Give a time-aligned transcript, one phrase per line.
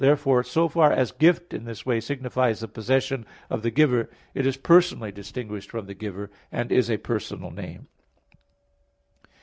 [0.01, 4.47] Therefore, so far as gift in this way signifies the possession of the giver, it
[4.47, 7.85] is personally distinguished from the giver, and is a personal name.